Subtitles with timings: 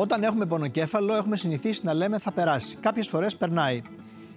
[0.00, 2.76] Όταν έχουμε πονοκέφαλο, έχουμε συνηθίσει να λέμε θα περάσει.
[2.76, 3.82] Κάποιες φορές περνάει.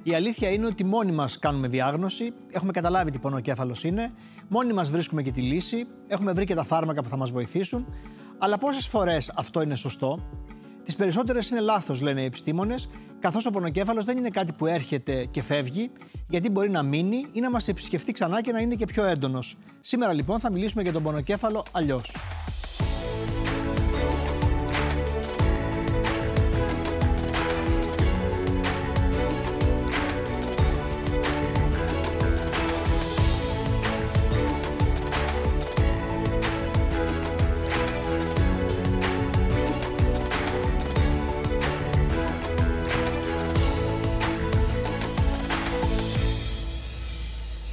[0.03, 4.11] Η αλήθεια είναι ότι μόνοι μας κάνουμε διάγνωση, έχουμε καταλάβει τι πονοκέφαλος είναι,
[4.47, 7.85] μόνοι μας βρίσκουμε και τη λύση, έχουμε βρει και τα φάρμακα που θα μας βοηθήσουν.
[8.37, 10.19] Αλλά πόσες φορές αυτό είναι σωστό,
[10.83, 12.89] τις περισσότερες είναι λάθος, λένε οι επιστήμονες,
[13.19, 15.91] καθώς ο πονοκέφαλος δεν είναι κάτι που έρχεται και φεύγει,
[16.29, 19.57] γιατί μπορεί να μείνει ή να μας επισκεφτεί ξανά και να είναι και πιο έντονος.
[19.79, 22.11] Σήμερα λοιπόν θα μιλήσουμε για τον πονοκέφαλο αλλιώς.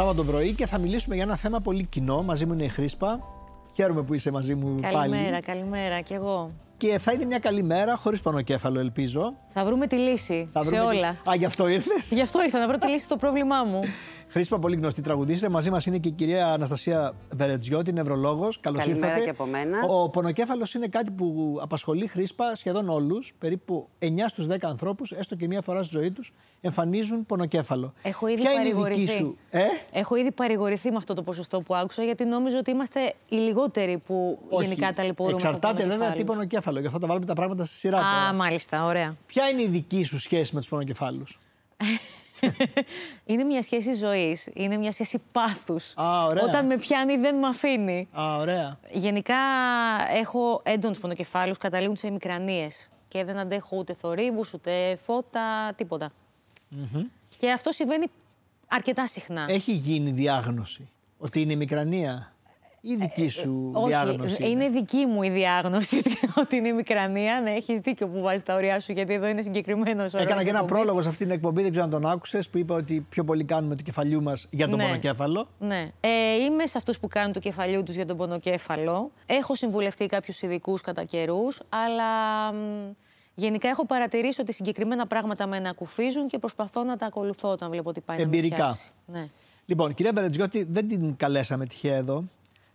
[0.00, 2.22] Σάββατο πρωί και θα μιλήσουμε για ένα θέμα πολύ κοινό.
[2.22, 3.20] Μαζί μου είναι η Χρήσπα.
[3.74, 5.12] Χαίρομαι που είσαι μαζί μου καλημέρα, πάλι.
[5.12, 6.50] Καλημέρα, καλημέρα κι εγώ.
[6.76, 9.34] Και θα είναι μια καλή μέρα, χωρίς πονοκέφαλο, ελπίζω.
[9.52, 11.08] Θα βρούμε τη λύση Θα σε βρούμε τη- όλα.
[11.08, 13.80] Α, γι' αυτό ήρθες; Γι' αυτό ήρθα να βρω τη λύση στο πρόβλημά μου.
[14.32, 15.50] Χρήσπα, πολύ γνωστή τραγουδίστρια.
[15.50, 18.60] Μαζί μας είναι και η κυρία Αναστασία Βερετζιώτη, νευρολόγος.
[18.60, 19.24] Καλώς Καλημέρα ήρθατε.
[19.24, 19.78] και από μένα.
[19.88, 23.32] Ο πονοκέφαλος είναι κάτι που απασχολεί Χρήσπα σχεδόν όλους.
[23.38, 27.92] Περίπου 9 στους 10 ανθρώπους, έστω και μία φορά στη ζωή τους, εμφανίζουν πονοκέφαλο.
[28.02, 29.12] Έχω ήδη Ποια είναι η δική παρηγορηθεί.
[29.16, 29.36] σου.
[29.50, 33.36] Ε; Έχω ήδη παρηγορηθεί με αυτό το ποσοστό που άκουσα, γιατί νόμιζα ότι είμαστε οι
[33.36, 34.64] λιγότεροι που Όχι.
[34.66, 35.34] γενικά ταλαιπωρούμε.
[35.36, 36.24] Εξαρτάται βέβαια τι πονοκεφάλους.
[36.26, 36.80] πονοκέφαλο.
[36.80, 37.98] Γι' αυτό τα βάλουμε τα πράγματα στη σειρά.
[37.98, 38.32] Α, τώρα.
[38.32, 39.14] μάλιστα, ωραία.
[39.26, 41.38] Ποια είναι η δική σου σχέση με τους πονοκεφάλους;
[43.24, 44.48] Είναι μια σχέση ζωής.
[44.54, 45.92] Είναι μια σχέση πάθους.
[46.00, 46.44] Α, ωραία.
[46.44, 48.08] Όταν με πιάνει, δεν με αφήνει.
[48.20, 48.78] Α, ωραία.
[48.90, 49.36] Γενικά
[50.10, 52.90] έχω έντονους πονοκεφάλους, καταλήγουν σε μικρανίες.
[53.08, 56.10] Και δεν αντέχω ούτε θορύβους, ούτε φώτα, τίποτα.
[57.36, 58.06] Και αυτό συμβαίνει
[58.68, 59.44] αρκετά συχνά.
[59.48, 62.32] Έχει γίνει διάγνωση ότι είναι μικρανία;
[62.80, 64.48] Ή δική σου Ε, Όχι, διάγνωση.
[64.50, 66.02] είναι δική μου η διάγνωση
[66.40, 67.40] ότι είναι μικρανία.
[67.40, 70.48] Ναι, έχεις δίκιο που βάζεις τα ωριά σου, γιατί εδώ είναι συγκεκριμένος ο Έκανα και
[70.48, 73.24] ένα πρόλογο σε αυτήν την εκπομπή, δεν ξέρω αν τον άκουσες, που είπα ότι πιο
[73.24, 74.84] πολύ κάνουμε του κεφαλιού μας για τον Ναι.
[74.84, 75.48] πονοκέφαλο.
[75.58, 75.90] Ναι.
[76.00, 79.10] Ε, είμαι σε αυτούς που κάνουν του κεφαλιού τους για τον πονοκέφαλο.
[79.26, 82.90] Έχω συμβουλευτεί κάποιους ειδικούς κατά καιρούς, αλλά μ,
[83.34, 87.88] γενικά έχω παρατηρήσει ότι συγκεκριμένα πράγματα με ανακουφίζουν και προσπαθώ να τα ακολουθώ όταν βλέπω
[87.88, 88.56] ότι πάει Εμπειρικά.
[88.56, 88.90] να με πιάσει.
[89.06, 89.26] Ναι.
[89.66, 92.24] Λοιπόν, κυρία Βερετζιώτη, δεν την καλέσαμε τυχαία εδώ,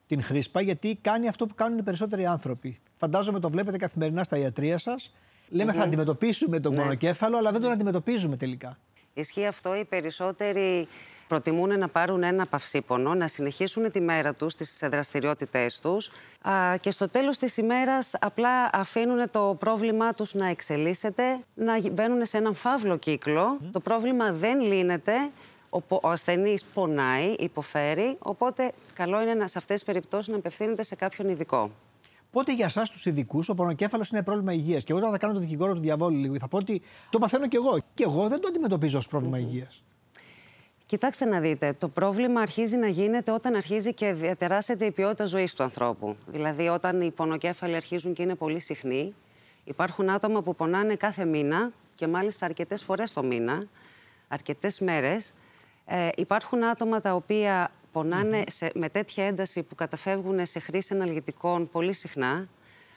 [0.07, 2.79] την Χρήσπα, γιατί κάνει αυτό που κάνουν οι περισσότεροι άνθρωποι.
[2.97, 5.13] Φαντάζομαι το βλέπετε καθημερινά στα ιατρία σας.
[5.49, 6.77] Λέμε θα αντιμετωπίσουμε τον Ναι.
[6.81, 8.77] πονοκέφαλο, αλλά δεν τον αντιμετωπίζουμε τελικά.
[9.13, 9.75] Ισχύει αυτό.
[9.75, 10.87] Οι περισσότεροι
[11.27, 16.11] προτιμούν να πάρουν ένα παυσίπονο, να συνεχίσουν τη μέρα τους, τις δραστηριότητές τους
[16.41, 21.23] α, και στο τέλος της ημέρας απλά αφήνουν το πρόβλημά τους να εξελίσσεται,
[21.55, 23.57] να γι- μπαίνουν σε έναν φαύλο κύκλο.
[23.71, 25.13] Το πρόβλημα δεν λύνεται,
[25.75, 30.35] ο, πο- ο ασθενής πονάει, υποφέρει, οπότε καλό είναι να, σε αυτές τις περιπτώσεις να
[30.37, 31.71] απευθύνεται σε κάποιον ειδικό.
[32.31, 35.33] Πότε για εσάς τους ειδικούς ο πονοκέφαλος είναι πρόβλημα υγείας; Και εγώ τώρα θα κάνω
[35.33, 36.35] το δικηγόρο του διαβόλου λίγο.
[36.39, 37.77] Θα πω ότι το παθαίνω κι εγώ.
[37.93, 39.83] Και εγώ δεν το αντιμετωπίζω ως πρόβλημα υγείας.
[40.85, 45.53] Κοιτάξτε να δείτε, το πρόβλημα αρχίζει να γίνεται όταν αρχίζει και διατεράσσεται η ποιότητα ζωής
[45.53, 46.15] του ανθρώπου.
[46.27, 49.13] Δηλαδή όταν οι πονοκέφαλοι αρχίζουν και είναι πολύ συχνοί,
[49.63, 53.67] υπάρχουν άτομα που πονάνε κάθε μήνα και μάλιστα αρκετές φορές το μήνα,
[54.27, 55.33] αρκετές μέρες.
[55.85, 61.69] Ε, υπάρχουν άτομα τα οποία πονάνε σε, με τέτοια ένταση που καταφεύγουν σε χρήση αναλγητικών
[61.71, 62.47] πολύ συχνά,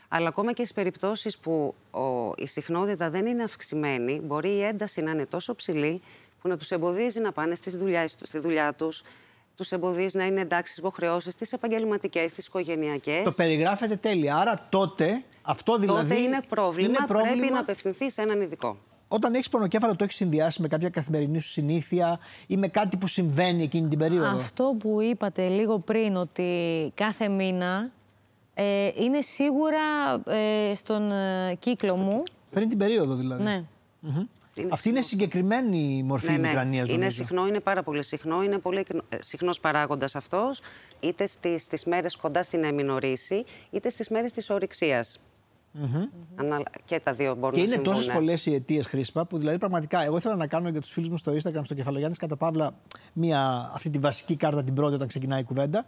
[0.09, 5.01] αλλά ακόμα και στις περιπτώσεις που ο, η συχνότητα δεν είναι αυξημένη, μπορεί η ένταση
[5.01, 6.03] να είναι τόσο ψηλή
[6.43, 9.03] που να τους εμποδίζει να πάνε στις δουλειά, στη δουλειά τους,
[9.57, 13.23] τους εμποδίζει να είναι εντάξει στις υποχρεώσεις, στις επαγγελματικές, στις οικογενειακές.
[13.25, 14.37] Το περιγράφετε τέλεια.
[14.37, 16.09] Άρα τότε αυτό δηλαδή.
[16.09, 18.77] Τότε είναι πρόβλημα, είναι πρόβλημα πρέπει να απευθυνθεί σε έναν ειδικό.
[19.09, 23.07] Όταν έχεις πονοκέφαλο, το έχεις συνδυάσει με κάποια καθημερινή σου συνήθεια ή με κάτι που
[23.07, 27.91] συμβαίνει εκείνη την περίοδο; Αυτό που είπατε λίγο πριν, ότι κάθε μήνα
[28.55, 29.81] ε, είναι σίγουρα
[30.27, 32.17] ε, στον ε, κύκλο μου.
[32.51, 33.43] Πριν την περίοδο δηλαδή.
[33.43, 33.65] Ναι.
[34.59, 36.47] Είναι Αυτή είναι συγκεκριμένη μορφή Ναι, ναι, ναι.
[36.47, 37.17] μικρανίας, Είναι νομίζω.
[37.17, 38.43] συχνό, είναι πάρα πολύ συχνό.
[38.43, 40.61] Είναι πολύ ε, συχνός παράγοντας αυτός,
[41.01, 45.21] είτε στις, στις μέρες κοντά στην εμινορίση, είτε στις μέρες της ορυξίας.
[46.37, 47.93] Ανα- Και τα δύο μπορούν Και να είναι συμβούν.
[47.93, 48.15] τόσες ναι.
[48.15, 51.17] πολλές οι αιτίες χρήσπα που δηλαδή πραγματικά εγώ ήθελα να κάνω για τους φίλους μου
[51.17, 52.71] στο Instagram, στο Κεφαλογιάννης κατά παύλα,
[53.13, 55.85] μια, αυτή τη βασική κάρτα την πρώτη όταν ξεκινάει η κουβέντα.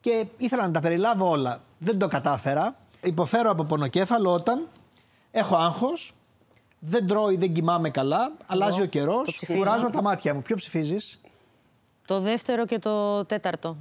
[0.00, 1.62] Και ήθελα να τα περιλάβω όλα.
[1.78, 2.76] Δεν το κατάφερα.
[3.02, 4.66] Υποφέρω από πονοκέφαλο όταν
[5.30, 6.12] έχω άγχος,
[6.78, 9.58] δεν τρώω ή δεν κοιμάμαι καλά, αλλάζει ο καιρός, ψηφίζω.
[9.58, 10.42] κουράζω τα μάτια μου.
[10.42, 11.20] Ποιο ψηφίζεις,
[12.06, 13.76] Το δεύτερο και το τέταρτο.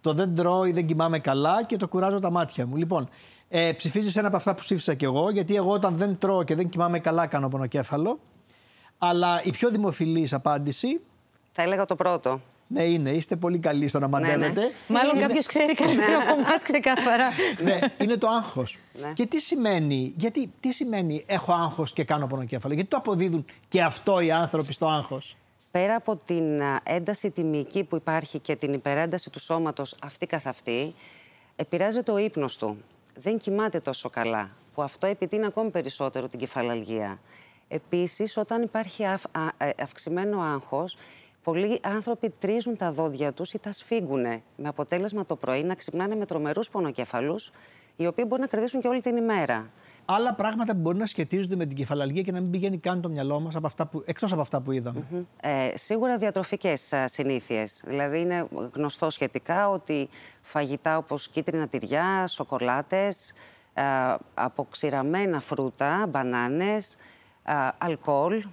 [0.00, 2.76] Το δεν τρώω ή δεν κοιμάμαι καλά και το κουράζω τα μάτια μου.
[2.76, 3.08] Λοιπόν,
[3.52, 6.54] ε, ψηφίζεις ένα από αυτά που ψήφισα κι εγώ, γιατί εγώ όταν δεν τρώω και
[6.54, 8.18] δεν κοιμάμαι καλά κάνω πονοκέφαλο.
[8.98, 11.00] Αλλά η πιο δημοφιλής απάντηση
[11.52, 12.40] Θα έλεγα το πρώτο.
[12.66, 13.10] Ναι, είναι.
[13.10, 14.12] Είστε πολύ καλοί στο να ναι.
[14.12, 14.70] μαντεύετε.
[14.88, 17.28] Μάλλον κάποιος ξέρει καλύτερα από εμάς ξεκάθαρα.
[17.64, 18.78] ναι, είναι το άγχος.
[19.00, 19.12] Ναι.
[19.12, 23.82] Και τι σημαίνει, γιατί τι σημαίνει έχω άγχος και κάνω πονοκέφαλο, γιατί το αποδίδουν και
[23.82, 25.36] αυτό οι άνθρωποι στο άγχος;
[25.70, 30.46] Πέρα από την α, ένταση τιμική που υπάρχει και την υπερένταση του σώματος αυτή καθ'
[30.46, 30.94] αυτή,
[31.56, 32.76] επηρεάζει το ύπνος του.
[33.16, 37.20] Δεν κοιμάται τόσο καλά, που αυτό επιτείνει ακόμη περισσότερο την κεφαλαλγία.
[37.68, 40.96] Επίσης, όταν υπάρχει αυ- α- ε, αυξημένο άγχος,
[41.42, 44.22] πολλοί άνθρωποι τρίζουν τα δόντια τους ή τα σφίγγουν,
[44.56, 47.52] με αποτέλεσμα το πρωί να ξυπνάνε με τρομερούς πονοκέφαλους,
[47.96, 49.70] οι οποίοι μπορεί να κρατήσουν και όλη την ημέρα.
[50.04, 53.08] Άλλα πράγματα που μπορεί να σχετίζονται με την κεφαλαλγία και να μην πηγαίνει καν το
[53.08, 53.54] μυαλό μας
[54.04, 55.04] εκτός από αυτά που είδαμε.
[55.40, 57.82] Ε, σίγουρα διατροφικές α, συνήθειες.
[57.86, 60.08] Δηλαδή είναι γνωστό σχετικά ότι
[60.42, 63.32] φαγητά όπως κίτρινα τυριά, σοκολάτες,
[63.74, 66.96] α, αποξηραμένα φρούτα, μπανάνες,
[67.42, 68.44] α, αλκοόλ,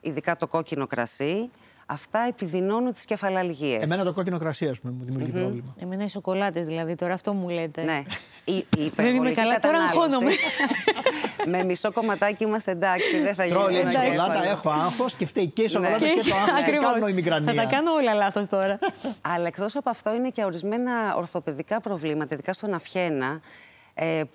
[0.00, 1.50] ειδικά το κόκκινο κρασί,
[1.86, 3.82] αυτά επιδεινώνουν τις κεφαλαλγίες.
[3.82, 5.74] Εμένα το κόκκινο κρασί, ας πούμε, μου δημιουργεί πρόβλημα.
[5.80, 7.82] Εμένα οι σοκολάτες δηλαδή, τώρα αυτό μου λέτε.
[7.82, 8.02] Ναι.
[8.44, 10.30] Η, η Δεν είμαι υπερβολική καλά, τώρα κατανάλωση- αγχώνομαι.
[11.58, 13.56] με μισό κομματάκι είμαστε εντάξει, δεν θα γίνει.
[13.56, 14.50] Τρώω λίγο ένα σοκολάτα, κέφαλο.
[14.50, 16.12] έχω άγχος και φταίει και η σοκολάτα Ναι.
[16.12, 16.52] και, το άγχος.
[16.52, 16.92] Και Ακριβώς.
[16.92, 17.52] κάνω ημικρανία.
[17.52, 18.78] Θα τα κάνω όλα λάθος τώρα.
[19.34, 23.40] Αλλά εκτός από αυτό είναι και ορισμένα ορθοπαιδικά προβλήματα, ειδικά στον αυχένα, ε,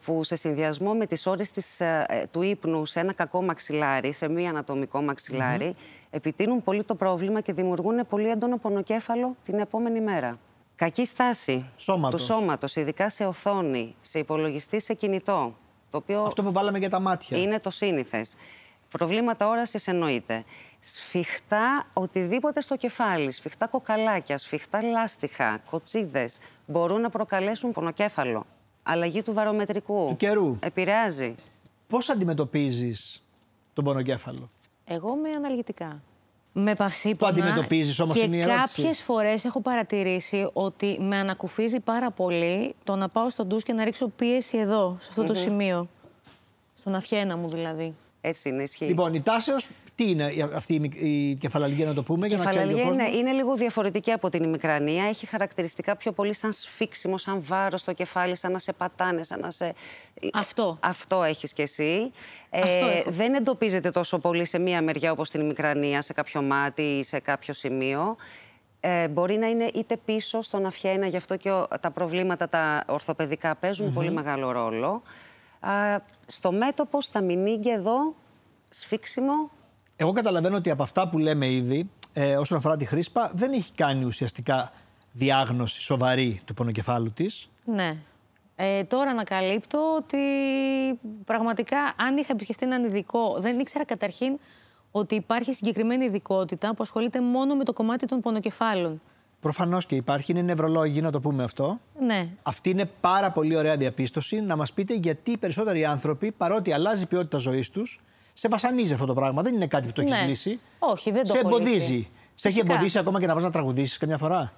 [0.05, 4.11] που σε συνδυασμό με τις ώρες της, ε, ε, του ύπνου σε ένα κακό μαξιλάρι,
[4.11, 5.75] σε μη ανατομικό μαξιλάρι,
[6.09, 10.39] επιτείνουν πολύ το πρόβλημα και δημιουργούν πολύ έντονο πονοκέφαλο την επόμενη μέρα.
[10.75, 12.21] Κακή στάση Σώματος.
[12.21, 15.55] του σώματος, ειδικά σε οθόνη, σε υπολογιστή, σε κινητό,
[15.89, 17.37] το οποίο Αυτό που βάλαμε για τα μάτια.
[17.37, 18.35] είναι το σύνηθες.
[18.89, 20.43] Προβλήματα όρασης εννοείται.
[20.79, 28.45] Σφιχτά οτιδήποτε στο κεφάλι, σφιχτά κοκαλάκια, σφιχτά λάστιχα, κοτσίδες μπορούν να προκαλέσουν πονοκέφαλο.
[28.83, 30.07] Αλλαγή του βαρομετρικού.
[30.09, 30.57] Του καιρού.
[30.59, 31.35] Επηρεάζει.
[31.87, 33.23] Πώς αντιμετωπίζεις
[33.73, 34.49] τον πονοκέφαλο;
[34.85, 36.01] Εγώ με αναλγητικά.
[36.53, 37.33] Με παυσίπονα.
[37.33, 38.81] Το αντιμετωπίζεις όμως, και είναι η ερώτηση.
[38.81, 43.73] κάποιες φορές έχω παρατηρήσει ότι με ανακουφίζει πάρα πολύ το να πάω στο ντους και
[43.73, 45.87] να ρίξω πίεση εδώ, σε αυτό το σημείο.
[46.75, 47.95] Στον αυχένα μου δηλαδή.
[48.21, 48.85] Έτσι είναι, ισχύει.
[48.85, 49.67] Λοιπόν, η τάσεως,
[50.03, 52.65] τι είναι η- αυτή η, μικ- η κεφαλαλγία, να το πούμε, για Η να ξέρει
[52.65, 55.06] ο κεφαλαλγία κόσμος; είναι, είναι λίγο διαφορετική από την ημικρανία.
[55.06, 59.39] Έχει χαρακτηριστικά πιο πολύ σαν σφίξιμο, σαν βάρο στο κεφάλι, σαν να σε πατάνε, σαν
[59.39, 59.74] να σε.
[60.33, 60.77] Αυτό.
[60.81, 62.12] Αυτό έχεις κι εσύ.
[62.50, 63.12] Ε, Αυτό έχω.
[63.12, 67.19] δεν εντοπίζεται τόσο πολύ σε μία μεριά όπως την ημικρανία, σε κάποιο μάτι ή σε
[67.19, 68.15] κάποιο σημείο.
[68.80, 72.83] Ε, μπορεί να είναι είτε πίσω στον αυχένα, γι' αυτό και ο- τα προβλήματα τα
[72.88, 75.01] ορθοπαιδικά παίζουν πολύ μεγάλο ρόλο.
[75.59, 75.71] Α,
[76.25, 78.15] στο μέτωπο, στα μηνύγκια εδώ,
[78.69, 79.50] σφίξιμο,
[80.01, 83.74] Εγώ καταλαβαίνω ότι από αυτά που λέμε ήδη, ε, όσον αφορά τη χρήσπα, δεν έχει
[83.74, 84.71] κάνει ουσιαστικά
[85.12, 87.48] διάγνωση σοβαρή του πονοκεφάλου της.
[87.65, 87.95] Ναι.
[88.56, 90.18] Ε, τώρα ανακαλύπτω ότι
[91.25, 94.39] πραγματικά αν είχα επισκεφτεί έναν ειδικό, δεν ήξερα καταρχήν
[94.92, 99.01] ότι υπάρχει συγκεκριμένη ειδικότητα που ασχολείται μόνο με το κομμάτι των πονοκεφάλων.
[99.39, 101.80] Προφανώς και υπάρχει, είναι νευρολόγοι, να το πούμε αυτό.
[102.00, 102.27] Ναι.
[102.44, 104.42] Αυτή είναι πάρα πολύ ωραία διαπίστωση.
[104.42, 108.01] Να μας πείτε γιατί οι περισσότεροι άνθρωποι, παρότι αλλάζει η ποιότητα ζωής τους,
[108.41, 109.41] σε βασανίζει αυτό το πράγμα.
[109.41, 110.25] Δεν είναι κάτι που το έχεις Ναι.
[110.25, 110.59] λύσει.
[110.79, 111.73] Όχι, δεν το Σε έχω εμποδίζει.
[111.75, 112.09] λύσει.
[112.35, 112.73] Σε έχει Φυσικά.
[112.73, 114.53] εμποδίσει ακόμα και να πας να τραγουδήσεις καμιά φορά;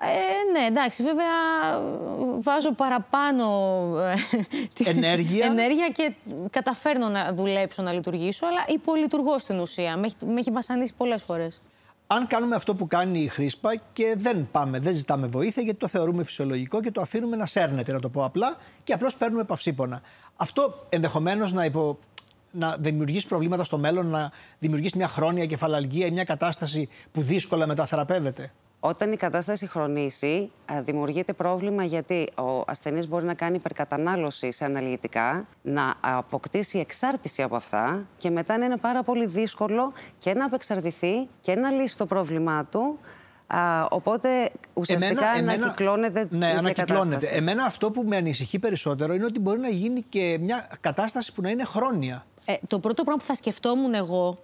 [0.00, 1.26] Ε, ναι, εντάξει, βέβαια
[2.40, 3.46] βάζω παραπάνω
[3.98, 4.14] ε,
[4.74, 5.46] τη- Ενέργεια.
[5.46, 6.12] ενέργεια και
[6.50, 9.96] καταφέρνω να δουλέψω, να λειτουργήσω, αλλά υπολειτουργώ στην ουσία.
[9.96, 11.60] Με έχει, με έχει βασανίσει πολλές φορές.
[12.06, 15.88] Αν κάνουμε αυτό που κάνει η χρήσπα και δεν πάμε, δεν ζητάμε βοήθεια γιατί το
[15.88, 20.00] θεωρούμε φυσιολογικό και το αφήνουμε να σέρνεται, να το πω απλά, και απλώς παίρνουμε παυσίπονα.
[20.36, 21.98] Αυτό ενδεχομένως να, υπο...
[22.50, 27.66] να δημιουργήσει προβλήματα στο μέλλον, να δημιουργήσει μια χρόνια κεφαλαλγία ή μια κατάσταση που δύσκολα
[27.66, 34.52] μεταθεραπεύεται; Όταν η κατάσταση χρονίσει, α, δημιουργείται πρόβλημα γιατί ο ασθενής μπορεί να κάνει υπερκατανάλωση
[34.52, 40.34] σε αναλγητικά, να αποκτήσει εξάρτηση από αυτά και μετά να είναι πάρα πολύ δύσκολο και
[40.34, 42.98] να απεξαρτηθεί και να λύσει το πρόβλημά του.
[43.46, 47.08] Α, οπότε ουσιαστικά ανακυκλώνεται η Ναι, ίδια ανακυκλώνεται.
[47.08, 47.34] κατάσταση.
[47.36, 51.42] Εμένα αυτό που με ανησυχεί περισσότερο είναι ότι μπορεί να γίνει και μια κατάσταση που
[51.42, 52.26] να είναι χρόνια.
[52.46, 54.38] Ε, το πρώτο πράγμα που θα σκεφτόμουν εγώ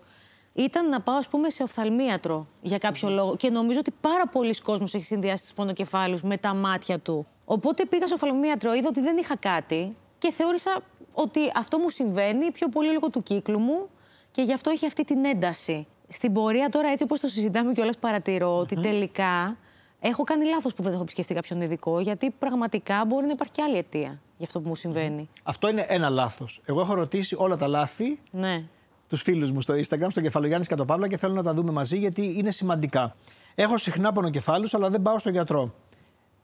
[0.54, 3.37] ήταν να πάω, ας πούμε, σε οφθαλμίατρο για κάποιο λόγο.
[3.37, 7.26] Και νομίζω ότι πάρα πολλοί κόσμος έχει συνδυάσει τους πονοκεφάλους με τα μάτια του.
[7.44, 10.80] Οπότε πήγα σε οφθαλμίατρο, είδα ότι δεν είχα κάτι και θεώρησα
[11.12, 13.88] ότι αυτό μου συμβαίνει πιο πολύ λόγω του κύκλου μου
[14.30, 15.87] και γι' αυτό έχει αυτή την ένταση.
[16.09, 19.56] Στην πορεία τώρα, έτσι όπως το συζητάμε κιόλας, παρατηρώ ότι τελικά
[20.00, 23.62] έχω κάνει λάθος που δεν έχω επισκεφτεί κάποιον ειδικό, γιατί πραγματικά μπορεί να υπάρχει και
[23.62, 25.28] άλλη αιτία για αυτό που μου συμβαίνει.
[25.42, 26.61] Αυτό είναι ένα λάθος.
[26.64, 28.64] Εγώ έχω ρωτήσει όλα τα λάθη Ναι.
[29.08, 32.34] τους φίλους μου στο Instagram, στο κεφαλογιάννη Κατοπαύλα και θέλω να τα δούμε μαζί γιατί
[32.38, 33.16] είναι σημαντικά.
[33.54, 35.75] Έχω συχνά πονοκεφάλους, αλλά δεν πάω στον γιατρό.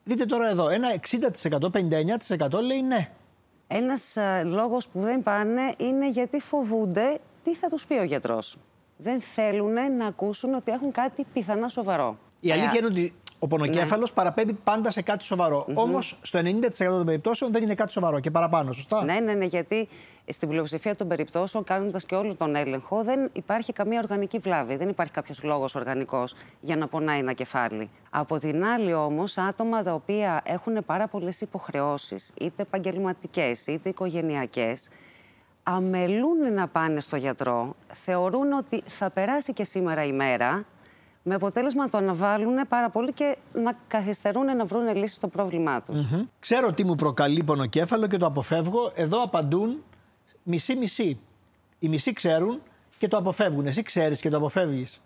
[0.04, 3.10] Δείτε τώρα εδώ, ένα 60%, 59% λέει ναι.
[3.66, 8.56] Ένας α, λόγος που δεν πάνε είναι γιατί φοβούνται τι θα τους πει ο γιατρός.
[8.96, 12.18] Δεν θέλουν να ακούσουν ότι έχουν κάτι πιθανά σοβαρό.
[12.40, 14.14] Η Ε, αλήθεια είναι ότι Ο πονοκέφαλος Ναι.
[14.14, 15.66] παραπέμπει πάντα σε κάτι σοβαρό.
[15.74, 19.44] Όμως στο 90% των περιπτώσεων δεν είναι κάτι σοβαρό και παραπάνω, σωστά; Ναι, ναι, ναι,
[19.44, 19.88] γιατί
[20.26, 24.76] στην πλειοψηφία των περιπτώσεων, κάνοντας και όλο τον έλεγχο, δεν υπάρχει καμία οργανική βλάβη.
[24.76, 27.88] Δεν υπάρχει κάποιος λόγος οργανικός για να πονάει ένα κεφάλι.
[28.10, 34.88] Από την άλλη, όμως, άτομα τα οποία έχουν πάρα πολλές υποχρεώσεις, είτε επαγγελματικές είτε οικογενειακές,
[35.62, 40.64] αμελούν να πάνε στο γιατρό, θεωρούν ότι θα περάσει και σήμερα η μέρα,
[41.22, 45.82] με αποτέλεσμα να το αναβάλουν πάρα πολύ και να καθυστερούν να βρουν λύση στο πρόβλημά
[45.82, 46.10] τους.
[46.10, 46.22] Μμμ.
[46.40, 48.92] Ξέρω τι μου προκαλεί πονοκέφαλο και το αποφεύγω.
[48.94, 49.82] Εδώ απαντούν
[50.42, 51.20] μισή-μισή.
[51.78, 52.62] Οι μισοί ξέρουν
[52.98, 53.66] και το αποφεύγουν.
[53.66, 55.00] Εσύ ξέρεις και το αποφεύγεις.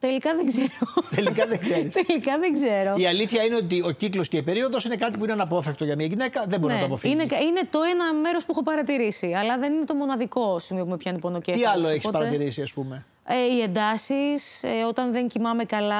[0.00, 0.68] Τελικά δεν ξέρω.
[1.16, 1.94] Τελικά δεν ξέρεις.
[1.94, 2.94] Τελικά δεν ξέρω.
[2.96, 5.96] Η αλήθεια είναι ότι ο κύκλος και η περίοδος είναι κάτι που είναι αναπόφευκτο για
[5.96, 6.44] μια γυναίκα.
[6.46, 7.14] Δεν μπορεί να το αποφύγει.
[7.14, 7.22] Ναι.
[7.22, 9.32] είναι, είναι το ένα μέρος που έχω παρατηρήσει.
[9.32, 11.64] Αλλά δεν είναι το μοναδικό σημείο που με πιάνει πονοκέφαλος.
[11.64, 15.96] Τι άλλο έχεις παρατηρήσει, ας πούμε; Ε, οι εντάσεις, ε, όταν δεν κοιμάμαι καλά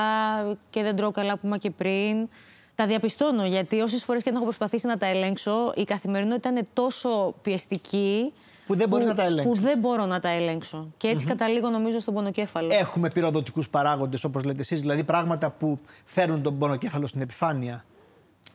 [0.70, 2.28] και δεν τρώω καλά που είπα και πριν.
[2.74, 6.66] Τα διαπιστώνω γιατί όσες φορές και αν έχω προσπαθήσει να τα ελέγξω, η καθημερινότητα είναι
[6.72, 8.32] τόσο πιεστική.
[8.66, 9.58] Που δεν μπορείς να τα ελέγξεις.
[9.58, 10.92] Που δεν μπορώ να τα ελέγξω.
[10.96, 12.68] Και έτσι καταλήγω νομίζω στον πονοκέφαλο.
[12.72, 17.84] Έχουμε πυροδοτικούς παράγοντες, όπως λέτε εσείς, δηλαδή πράγματα που φέρουν τον πονοκέφαλο στην επιφάνεια.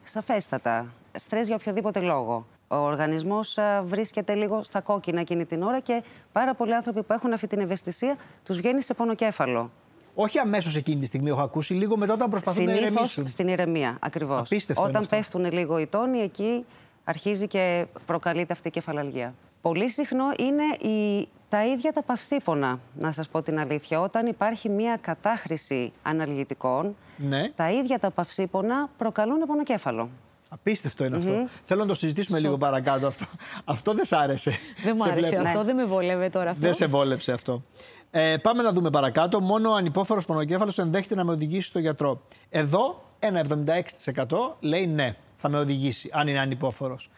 [0.04, 0.94] Σαφέστατα.
[1.12, 2.46] Στρες για οποιοδήποτε λόγο.
[2.72, 7.14] Ο οργανισμός α, βρίσκεται λίγο στα κόκκινα εκείνη την ώρα και πάρα πολλοί άνθρωποι που
[7.14, 9.72] έχουν αυτή την ευαισθησία τους βγαίνει σε πονοκέφαλο.
[10.16, 13.28] Όχι αμέσως εκείνη τη στιγμή, έχω ακούσει, λίγο μετά όταν προσπαθούν να Συνήθως ηρεμήσουν.
[13.28, 14.40] στην ηρεμία, ακριβώς.
[14.40, 15.16] Απίστευτο είναι Όταν αυτό.
[15.16, 16.66] πέφτουν λίγο οι τόνοι, εκεί
[17.04, 19.34] αρχίζει και προκαλείται αυτή η κεφαλαλγία.
[19.62, 24.02] Πολύ συχνό είναι η, τα ίδια τα παυσίπονα, να σας πω την αλήθεια.
[24.02, 27.50] Όταν υπάρχει μια κατάχρηση αναλγητικών, Ναι.
[27.56, 30.10] τα ίδια τα παυσίπονα προκαλούν πονοκέφαλο.
[30.54, 31.48] Απίστευτο είναι αυτό.
[31.64, 33.26] Θέλω να το συζητήσουμε λίγο παρακάτω αυτό.
[33.64, 34.52] Αυτό δεν σ' άρεσε.
[34.84, 35.48] δεν μου Σε άρεσε βλέπω.
[35.48, 36.62] αυτό, δεν με βόλευε τώρα αυτό.
[36.62, 37.64] Δεν σε βόλεψε αυτό.
[38.12, 39.42] Ε, πάμε να δούμε παρακάτω.
[39.42, 42.22] Μόνο ο ανυπόφορος πονοκέφαλος ενδέχεται να με οδηγήσει στο γιατρό.
[42.50, 43.46] Εδώ ένα
[44.18, 47.10] 76% λέει ναι, θα με οδηγήσει, αν είναι ανυπόφορος.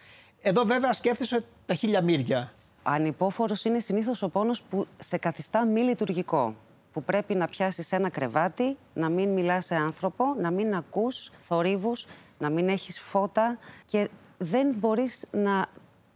[0.41, 2.53] Εδώ βέβαια σκέφτεσαι τα χίλια μύρια.
[2.83, 6.55] Ανυπόφορος είναι συνήθως ο πόνος που σε καθιστά μη λειτουργικό.
[6.93, 12.05] Που πρέπει να πιάσεις ένα κρεβάτι, να μην μιλάς σε άνθρωπο, να μην ακούς θορύβους,
[12.43, 15.65] να μην έχεις φώτα και δεν μπορείς να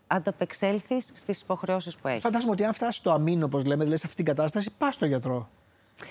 [0.07, 2.22] ανταπεξέλθεις στις υποχρεώσεις που έχεις.
[2.22, 5.05] Φαντάζομαι ότι αν φτάσεις στο αμήν, όπως λέμε, δηλαδή σε αυτή την κατάσταση, πας στο
[5.05, 5.50] γιατρό.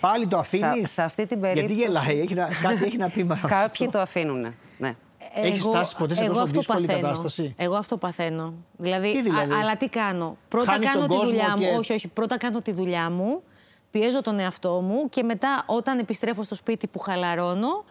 [0.00, 3.24] Πάλι το αφήνεις; σε αυτή την Γιατί περίπτωση- γελάει, έχει να, κάτι έχει να πει
[3.24, 3.46] με αυτό.
[3.48, 4.54] Κάποιοι το αφήνουν.
[4.78, 4.94] Ναι.
[5.34, 7.02] Έχεις φτάσει ποτέ σε εγώ τόσο αυτό δύσκολη παθαίνω.
[7.06, 8.54] κατάσταση; Εγώ αυτό παθαίνω.
[8.76, 11.66] Δηλαδή, Τι δηλαδή; α- αλλά τι κάνω; Πρώτα Χάνεις κάνω τον τη κόσμο δουλειά και-
[11.70, 11.78] μου.
[11.78, 12.08] Όχι, όχι.
[12.08, 13.42] Πρώτα κάνω τη δουλειά μου.
[13.90, 17.84] Πιέζω τον εαυτό μου και μετά, όταν επιστρέφω στο σπίτι που χαλαρώνω,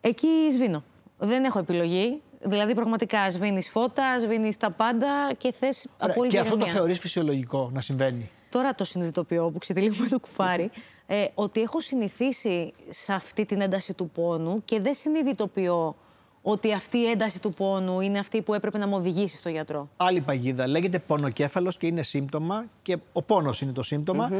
[0.00, 0.82] εκεί σβήνω.
[1.24, 2.22] Δεν έχω επιλογή.
[2.40, 6.74] Δηλαδή, πραγματικά σβήνει φώτα, σβήνει τα πάντα και θες Ωραία, απόλυτη Και αυτό το ηρεμία.
[6.78, 10.70] θεωρείς φυσιολογικό να συμβαίνει; Τώρα το συνειδητοποιώ που ξετυλίγουμε το κουφάρι,
[11.06, 15.96] ε, ότι έχω συνηθίσει σε αυτή την ένταση του πόνου και δεν συνειδητοποιώ
[16.42, 19.88] ότι αυτή η ένταση του πόνου είναι αυτή που έπρεπε να με οδηγήσει στο γιατρό.
[19.96, 20.66] Άλλη παγίδα.
[20.66, 24.30] Λέγεται πονοκέφαλος και είναι σύμπτωμα και ο πόνος είναι το συμπτωμα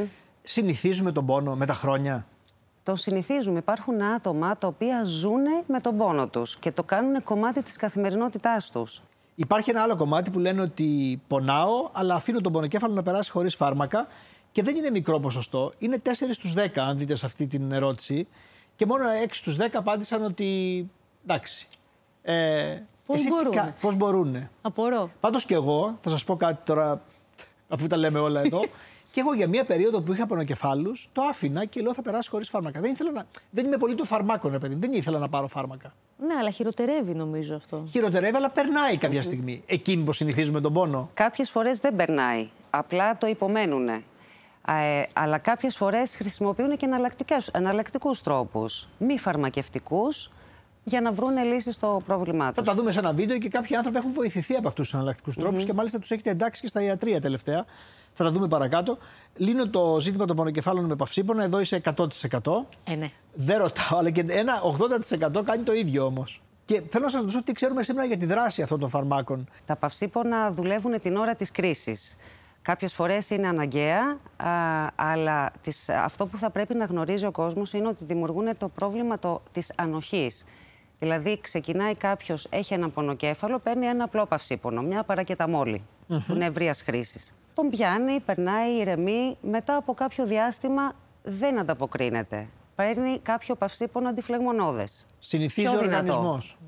[0.42, 2.26] Συνηθίζουμε τον πόνο με τα χρόνια;
[2.84, 3.58] Το συνηθίζουμε.
[3.58, 8.70] Υπάρχουν άτομα τα οποία ζουν με τον πόνο τους και το κάνουν κομμάτι της καθημερινότητάς
[8.70, 9.02] τους.
[9.34, 13.54] Υπάρχει ένα άλλο κομμάτι που λένε ότι πονάω, αλλά αφήνω τον πονοκέφαλο να περάσει χωρίς
[13.54, 14.06] φάρμακα
[14.52, 15.72] και δεν είναι μικρό ποσοστό.
[15.78, 18.26] Είναι 4 στους 10, αν δείτε σε αυτή την ερώτηση.
[18.76, 20.90] Και μόνο 6 στους 10 απάντησαν ότι.
[21.26, 21.68] εντάξει.
[22.22, 25.10] Ε, Πώς εσύ τι μπορούνε; κα- Πώς μπορούνε; Απορώ.
[25.20, 27.02] Πάντως και εγώ, θα σας πω κάτι τώρα,
[27.68, 28.60] αφού τα λέμε όλα εδώ.
[29.12, 32.48] και εγώ για μία περίοδο που είχα πονοκεφάλους, το άφηνα και λέω θα περάσει χωρίς
[32.48, 32.80] φάρμακα.
[32.80, 34.74] Δεν, ήθελα να, δεν είμαι πολύ του φαρμάκων, ρε παιδί.
[34.74, 34.80] μου.
[34.80, 35.92] Δεν ήθελα να πάρω φάρμακα.
[36.26, 37.84] Ναι, αλλά χειροτερεύει νομίζω αυτό.
[37.90, 39.62] Χειροτερεύει, αλλά περνάει κάποια στιγμή.
[39.66, 41.10] Εκείνη που συνηθίζουμε τον πόνο.
[41.14, 43.88] Κάποιες φορές δεν περνάει, απλά το υπομένουν.
[43.88, 44.02] Ε,
[45.12, 50.30] αλλά κάποιες φορές χρησιμοποιούν και εναλλακτικές- εναλλακτικούς τρόπους, μη φαρμακευτικούς,
[50.84, 52.64] για να βρουν λύση στο πρόβλημά Θα τους.
[52.68, 55.64] τα δούμε σε ένα βίντεο και κάποιοι άνθρωποι έχουν βοηθηθεί από αυτούς τους εναλλακτικούς τρόπους
[55.64, 57.64] και μάλιστα τους έχετε εντάξει και στα ιατρία τελευταία.
[58.12, 58.98] Θα τα δούμε παρακάτω.
[59.36, 61.44] Λύνω το ζήτημα των πονοκεφάλων με παυσίπονα.
[61.44, 62.06] Εδώ είσαι 100%.
[62.84, 63.10] Ε, ναι.
[63.34, 64.62] Δεν ρωτάω, αλλά και ένα
[65.38, 66.42] 80% κάνει το ίδιο όμως.
[66.64, 69.48] Και θέλω να σας ρωτήσω τι ξέρουμε σήμερα για τη δράση αυτών των φαρμάκων.
[69.66, 72.16] Τα παυσίπονα δουλεύουν την ώρα της κρίσης.
[72.62, 74.48] Κάποιες φορές είναι αναγκαία, α,
[74.94, 79.18] αλλά τις, αυτό που θα πρέπει να γνωρίζει ο κόσμος είναι ότι δημιουργούν το πρόβλημα
[79.18, 80.44] το, της ανοχής.
[80.98, 86.82] Δηλαδή, ξεκινάει κάποιος, έχει ένα πονοκέφαλο, παίρνει ένα απλό παυσίπονο, μια παρακεταμόλη, που είναι ευρείας
[86.82, 87.34] χρήσης.
[87.54, 90.92] Τον πιάνει, περνάει, ηρεμεί, μετά από κάποιο διάστημα
[91.22, 92.48] δεν ανταποκρίνεται.
[92.74, 95.06] Παίρνει κάποιο παυσίπονο αντιφλεγμονώδες.
[95.18, 96.12] Συνηθίζει Πιο ο δυνατό.
[96.12, 96.58] οργανισμός.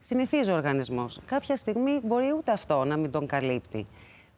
[0.00, 1.20] Συνηθίζει ο οργανισμός.
[1.26, 3.86] Κάποια στιγμή μπορεί ούτε αυτό να μην τον καλύπτει.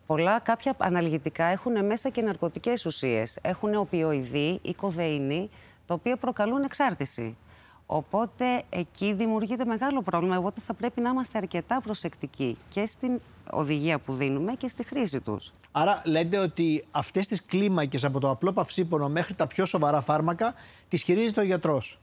[0.07, 3.39] Πολλά κάποια αναλγητικά έχουν μέσα και ναρκωτικές ουσίες.
[3.43, 5.51] Έχουν οπιοειδή ή κοδεΐνη,
[5.87, 7.37] τα οποία προκαλούν εξάρτηση.
[7.95, 10.37] Οπότε εκεί δημιουργείται μεγάλο πρόβλημα.
[10.37, 13.21] Οπότε θα πρέπει να είμαστε αρκετά προσεκτικοί και στην
[13.51, 15.53] οδηγία που δίνουμε και στη χρήση τους.
[15.73, 20.55] Άρα λέτε ότι αυτές τις κλίμακες από το απλό παυσίπονο μέχρι τα πιο σοβαρά φάρμακα
[20.89, 21.99] τις χειρίζεται ο γιατρός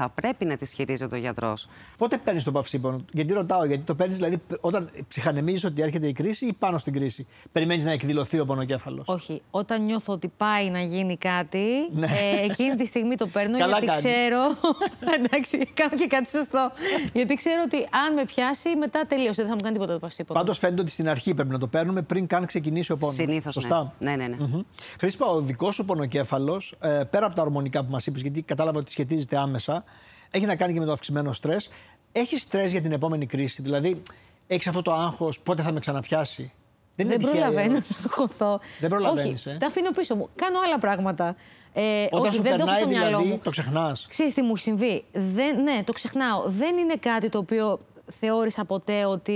[0.00, 1.68] θα πρέπει να τις χειρίζεται ο γιατρός.
[1.98, 6.12] Πότε παίρνεις το παυσίπονο, Γιατί ρωτάω, Γιατί το παίρνεις δηλαδή όταν ψυχανεμίζεις ότι έρχεται η
[6.12, 9.42] κρίση ή πάνω στην κρίση; Περιμένεις να εκδηλωθεί ο πονοκέφαλος; Όχι.
[9.50, 12.06] Όταν νιώθω ότι πάει να γίνει κάτι, ναι.
[12.06, 14.40] ε, εκείνη τη στιγμή το παίρνω γιατί ξέρω.
[15.16, 16.70] εντάξει, κάνω και κάτι σωστό.
[17.12, 19.42] γιατί ξέρω ότι αν με πιάσει, μετά τελείωσε.
[19.42, 20.38] Δεν θα μου κάνει τίποτα το παυσίπονο.
[20.40, 23.14] Πάντως φαίνεται ότι στην αρχή πρέπει να το παίρνουμε πριν καν ξεκινήσει ο πόνος.
[23.14, 23.52] Συνήθως.
[23.52, 23.92] Σωστά.
[23.98, 24.36] Ναι, ναι, ναι.
[24.36, 24.46] ναι.
[24.52, 24.64] Mm-hmm.
[24.98, 28.78] Χρήσπα, ο δικός σου πονοκέφαλος, ε, πέρα από τα ορμονικά που μας είπες, γιατί κατάλαβα
[28.78, 29.84] ότι σχετίζεται άμεσα,
[30.30, 31.70] έχει να κάνει και με το αυξημένο στρες.
[32.12, 33.62] Έχει στρες για την επόμενη κρίση.
[33.62, 34.02] Δηλαδή,
[34.46, 36.52] έχεις αυτό το άγχος, πότε θα με ξαναπιάσει;
[36.96, 38.60] Δεν, δεν προλαβαίνω να αγχωθώ.
[38.80, 39.46] Δεν προλαβαίνεις.
[39.46, 39.56] Ε.
[39.60, 40.28] Τα αφήνω πίσω μου.
[40.34, 41.36] Κάνω άλλα πράγματα.
[41.72, 43.38] Ε, Όταν όχι, σου δεν περνάει, το δηλαδή, μου.
[43.42, 44.06] το ξεχνάς.
[44.08, 46.42] Ξέρεις τι μου συμβεί; Δεν, ναι, το ξεχνάω.
[46.46, 47.80] Δεν είναι κάτι το οποίο
[48.20, 49.34] θεώρησα ποτέ ότι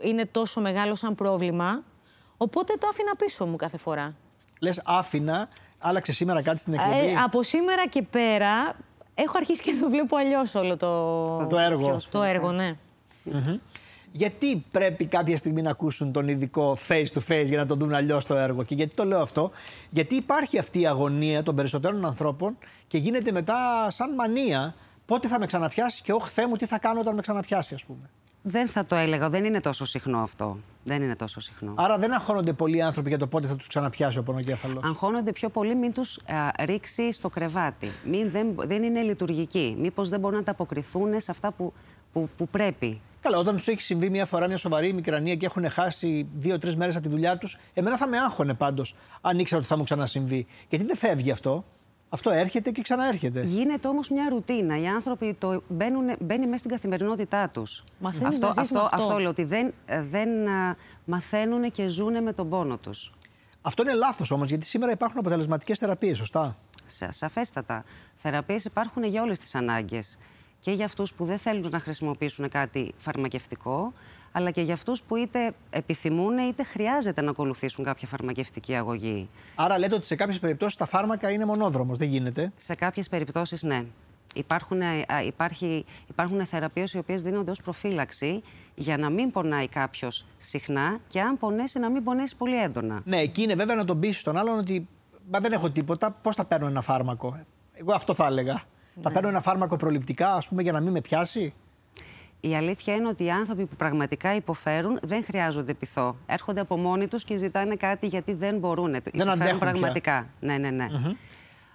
[0.00, 1.82] είναι τόσο μεγάλο σαν πρόβλημα.
[2.36, 4.14] Οπότε το άφηνα πίσω μου κάθε φορά.
[4.60, 5.48] Λες, άφηνα,
[5.78, 8.76] άλλαξε σήμερα κάτι στην εκπομπή; Ε, από σήμερα και πέρα
[9.16, 12.00] έχω αρχίσει και το βλέπω αλλιώς όλο το, το έργο.
[12.10, 12.76] Το έργο, ναι.
[14.12, 17.94] Γιατί πρέπει κάποια στιγμή να ακούσουν τον ειδικό face to face για να τον δουν
[17.94, 18.62] αλλιώς το έργο.
[18.62, 19.50] Και γιατί το λέω αυτό,
[19.90, 24.74] Γιατί υπάρχει αυτή η αγωνία των περισσότερων ανθρώπων και γίνεται μετά σαν μανία.
[25.06, 27.84] Πότε θα με ξαναπιάσει και όχι Θεέ μου, τι θα κάνω όταν με ξαναπιάσει, ας
[27.84, 28.10] πούμε.
[28.48, 29.28] Δεν θα το έλεγα.
[29.28, 30.58] Δεν είναι τόσο συχνό αυτό.
[30.84, 31.74] Δεν είναι τόσο συχνό.
[31.76, 35.48] Άρα δεν αγχώνονται πολλοί άνθρωποι για το πότε θα τους ξαναπιάσει ο πονοκέφαλος; Αγχώνονται πιο
[35.48, 36.20] πολύ μην τους
[36.64, 37.90] ρίξει στο κρεβάτι.
[38.04, 39.76] Μην, δεν, δεν είναι λειτουργικοί.
[39.78, 41.72] Μήπως δεν μπορούν να τα αποκριθούν σε αυτά που,
[42.12, 43.00] που, που πρέπει.
[43.20, 46.94] Καλά, όταν τους έχει συμβεί μια φορά μια σοβαρή μικρανία και έχουν χάσει δύο-τρεις μέρες
[46.94, 50.46] από τη δουλειά τους, εμένα θα με άγχωνε πάντως αν ήξερα ότι θα μου ξανασυμβεί.
[50.68, 51.64] Γιατί δεν φεύγει αυτό;
[52.08, 53.42] Αυτό έρχεται και ξαναέρχεται.
[53.42, 54.80] Γίνεται όμως μια ρουτίνα.
[54.80, 57.84] Οι άνθρωποι το μπαίνουν, μπαίνει μέσα στην καθημερινότητά τους.
[58.02, 60.28] Αυτό, αυτό, αυτό, αυτό λέω ότι δεν, δεν
[61.04, 63.12] μαθαίνουν και ζουν με τον πόνο τους.
[63.62, 66.56] Αυτό είναι λάθος όμως, γιατί σήμερα υπάρχουν αποτελεσματικές θεραπείες, σωστά;
[67.08, 67.84] Σαφέστατα.
[68.14, 70.18] Θεραπείες υπάρχουν για όλες τις ανάγκες.
[70.58, 73.92] Και για αυτούς που δεν θέλουν να χρησιμοποιήσουν κάτι φαρμακευτικό,
[74.36, 79.28] αλλά και για αυτούς που είτε επιθυμούν είτε χρειάζεται να ακολουθήσουν κάποια φαρμακευτική αγωγή.
[79.54, 83.62] Άρα λέτε ότι σε κάποιες περιπτώσεις τα φάρμακα είναι μονόδρομος, δεν γίνεται; Σε κάποιες περιπτώσεις
[83.62, 83.84] ναι.
[84.34, 84.80] Υπάρχουν,
[85.26, 88.42] υπάρχει, υπάρχουν θεραπείες οι οποίες δίνονται ως προφύλαξη
[88.74, 93.00] για να μην πονάει κάποιος συχνά και αν πονέσει να μην πονέσει πολύ έντονα.
[93.04, 94.88] Ναι, εκεί είναι βέβαια να τον πείσει τον άλλον ότι
[95.30, 97.38] μα δεν έχω τίποτα, πώς θα παίρνω ένα φάρμακο;
[97.72, 98.52] Εγώ αυτό θα έλεγα.
[98.52, 99.02] Ναι.
[99.02, 101.54] Θα παίρνω ένα φάρμακο προληπτικά, ας πούμε, για να μην με πιάσει;
[102.40, 106.16] Η αλήθεια είναι ότι οι άνθρωποι που πραγματικά υποφέρουν δεν χρειάζονται πειθό.
[106.26, 108.90] Έρχονται από μόνοι τους και ζητάνε κάτι γιατί δεν μπορούν.
[108.90, 110.26] Δεν υποφέρουν πραγματικά.
[110.40, 110.86] Ναι, ναι, ναι.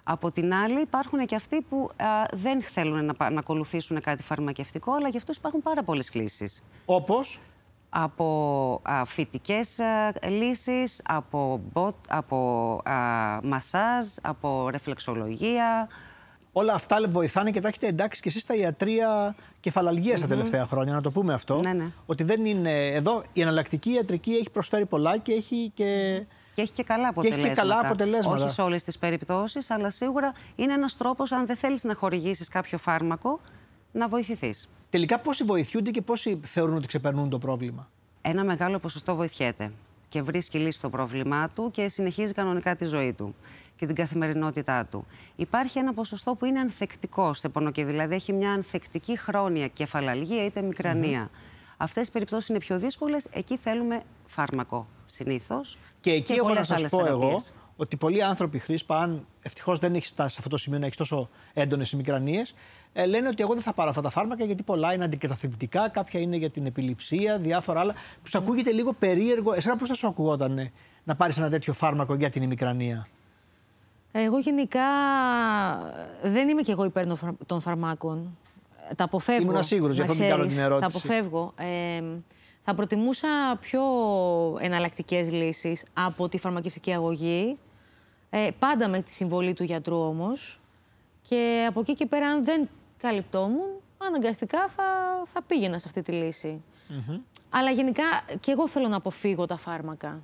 [0.04, 1.90] Από την άλλη, υπάρχουν και αυτοί που
[2.34, 6.64] δεν θέλουν να, να ακολουθήσουν κάτι φαρμακευτικό, αλλά για αυτούς υπάρχουν πάρα πολλές λύσει.
[6.86, 7.40] Όπως;
[7.90, 9.78] Από α, φυτικές
[10.28, 11.62] λύσεις, από,
[12.08, 12.94] από α,
[13.44, 15.88] μασάζ, από ρεφλεξολογία,
[16.52, 20.94] Όλα αυτά βοηθάνε και τα έχετε εντάξει και εσείς στα ιατρία κεφαλαλγία τα τελευταία χρόνια,
[20.94, 21.60] να το πούμε αυτό.
[21.64, 21.92] Ναι, ναι.
[22.06, 22.88] Ότι δεν είναι.
[22.88, 26.22] Εδώ η εναλλακτική ιατρική έχει προσφέρει πολλά και έχει και.
[26.54, 27.44] Και έχει και καλά αποτελέσματα.
[27.44, 28.44] Και έχει και καλά αποτελέσματα.
[28.44, 32.48] Όχι σε όλες τις περιπτώσεις, αλλά σίγουρα είναι ένας τρόπος, αν δεν θέλεις να χορηγήσεις
[32.48, 33.40] κάποιο φάρμακο,
[33.92, 34.70] να βοηθηθείς.
[34.90, 37.90] Τελικά, πόσοι βοηθούνται και πόσοι θεωρούν ότι ξεπερνούν το πρόβλημα;
[38.22, 39.72] Ένα μεγάλο ποσοστό βοηθιέται
[40.08, 43.36] και βρίσκει λύση στο πρόβλημά του και συνεχίζει κανονικά τη ζωή του
[43.82, 45.06] και την καθημερινότητά του.
[45.36, 50.62] Υπάρχει ένα ποσοστό που είναι ανθεκτικό σε πονοκέφαλο, δηλαδή έχει μια ανθεκτική χρόνια κεφαλαλγία είτε
[50.62, 51.28] μικρανία.
[51.28, 51.74] Mm-hmm.
[51.78, 55.78] Αυτές οι περιπτώσεις είναι πιο δύσκολες, εκεί θέλουμε φάρμακο συνήθως.
[56.02, 57.42] Και εκεί και έχω να σας πω εγώ
[57.76, 60.98] ότι πολλοί άνθρωποι χρήσπα, αν ευτυχώς δεν έχει φτάσει σε αυτό το σημείο να έχεις
[60.98, 62.54] τόσο έντονες μικρανίες,
[62.94, 66.20] ε, λένε ότι εγώ δεν θα πάρω αυτά τα φάρμακα γιατί πολλά είναι αντικαταθλιπτικά, κάποια
[66.20, 67.94] είναι για την επιληψία, διάφορα άλλα.
[68.24, 69.54] Τους ακούγεται λίγο περίεργο.
[69.54, 70.72] Εσένα πώς θα σου ακουγόταν
[71.04, 73.08] να πάρεις ένα τέτοιο φάρμακο για την ημικρανία;
[74.12, 74.88] Εγώ γενικά
[76.24, 77.06] δεν είμαι κι εγώ υπέρ
[77.46, 78.38] των φαρμάκων.
[78.96, 79.52] Τα αποφεύγω.
[79.52, 80.92] Ήμουν σίγουρος, γι' αυτό την κάνω την ερώτηση.
[80.92, 81.54] Τα αποφεύγω.
[81.58, 82.04] Ε,
[82.62, 83.28] θα προτιμούσα
[83.62, 83.82] πιο
[84.60, 87.58] εναλλακτικές λύσεις από τη φαρμακευτική αγωγή.
[88.30, 90.60] Ε, πάντα με τη συμβολή του γιατρού όμως.
[91.22, 94.84] Και από εκεί και πέρα, αν δεν καλυπτόμουν, αναγκαστικά θα,
[95.26, 96.64] θα πήγαινα σε αυτή τη λύση.
[97.50, 98.04] Αλλά γενικά
[98.40, 100.22] και εγώ θέλω να αποφύγω τα φάρμακα.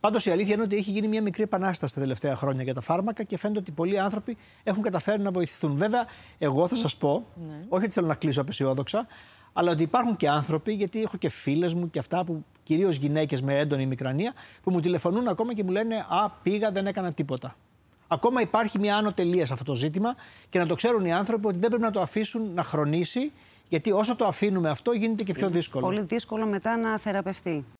[0.00, 2.80] Πάντως η αλήθεια είναι ότι έχει γίνει μια μικρή επανάσταση τα τελευταία χρόνια για τα
[2.80, 5.76] φάρμακα και φαίνεται ότι πολλοί άνθρωποι έχουν καταφέρει να βοηθηθούν.
[5.76, 6.06] Βέβαια,
[6.38, 7.54] εγώ θα σας πω, ναι.
[7.68, 9.06] όχι ότι θέλω να κλείσω απεσιόδοξα,
[9.52, 13.42] αλλά ότι υπάρχουν και άνθρωποι, γιατί έχω και φίλες μου και αυτά που κυρίως γυναίκες
[13.42, 14.32] με έντονη μικρανία,
[14.62, 17.56] που μου τηλεφωνούν ακόμα και μου λένε Α, πήγα, δεν έκανα τίποτα.
[18.08, 20.14] Ακόμα υπάρχει μια άνω τελεία σε αυτό το ζήτημα
[20.48, 23.32] και να το ξέρουν οι άνθρωποι ότι δεν πρέπει να το αφήσουν να χρονίσει,
[23.68, 25.86] γιατί όσο το αφήνουμε αυτό γίνεται και πιο δύσκολο.
[25.86, 27.64] Πολύ δύσκολο μετά να θεραπευτεί.